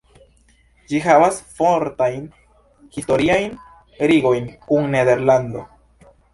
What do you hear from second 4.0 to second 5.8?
ligojn kun Nederlando.